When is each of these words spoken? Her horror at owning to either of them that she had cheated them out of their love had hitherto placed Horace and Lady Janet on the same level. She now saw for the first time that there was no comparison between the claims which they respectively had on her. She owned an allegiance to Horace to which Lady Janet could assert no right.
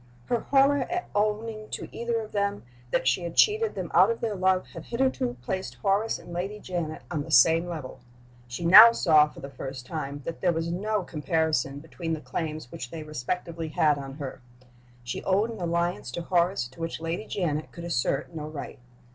Her 0.25 0.39
horror 0.39 0.79
at 0.89 1.11
owning 1.13 1.69
to 1.69 1.87
either 1.95 2.21
of 2.21 2.31
them 2.31 2.63
that 2.89 3.07
she 3.07 3.21
had 3.21 3.35
cheated 3.35 3.75
them 3.75 3.91
out 3.93 4.09
of 4.09 4.19
their 4.19 4.33
love 4.33 4.65
had 4.73 4.85
hitherto 4.85 5.37
placed 5.43 5.75
Horace 5.75 6.17
and 6.17 6.33
Lady 6.33 6.59
Janet 6.59 7.03
on 7.11 7.21
the 7.21 7.29
same 7.29 7.67
level. 7.67 7.99
She 8.47 8.65
now 8.65 8.93
saw 8.93 9.27
for 9.27 9.41
the 9.41 9.47
first 9.51 9.85
time 9.85 10.23
that 10.25 10.41
there 10.41 10.53
was 10.53 10.71
no 10.71 11.03
comparison 11.03 11.77
between 11.81 12.13
the 12.13 12.19
claims 12.19 12.71
which 12.71 12.89
they 12.89 13.03
respectively 13.03 13.67
had 13.69 13.99
on 13.99 14.15
her. 14.15 14.41
She 15.03 15.23
owned 15.23 15.53
an 15.53 15.61
allegiance 15.61 16.09
to 16.13 16.23
Horace 16.23 16.67
to 16.69 16.79
which 16.79 16.99
Lady 16.99 17.27
Janet 17.27 17.71
could 17.71 17.83
assert 17.83 18.33
no 18.33 18.45
right. 18.47 18.79